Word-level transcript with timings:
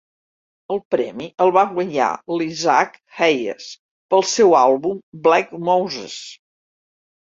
El 0.75 0.79
premi 0.95 1.27
el 1.45 1.53
va 1.57 1.65
guanyar 1.75 2.09
l'Isaac 2.39 2.99
Hayes 3.29 3.71
pel 4.15 4.29
seu 4.35 4.59
àlbum 4.65 5.01
"Black 5.31 5.59
Moses". 5.73 6.23